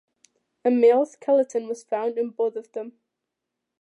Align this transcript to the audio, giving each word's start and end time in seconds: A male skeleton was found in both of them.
A 0.65 0.71
male 0.71 1.05
skeleton 1.05 1.67
was 1.67 1.83
found 1.83 2.17
in 2.17 2.31
both 2.31 2.55
of 2.55 2.71
them. 2.71 2.93